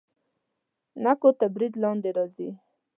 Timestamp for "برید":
1.53-1.73